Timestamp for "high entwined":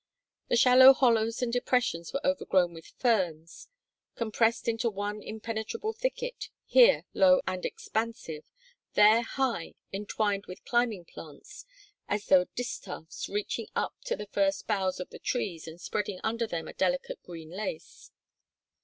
9.21-10.47